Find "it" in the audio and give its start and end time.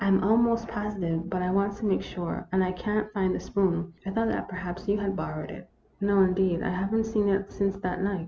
5.51-5.69, 7.27-7.51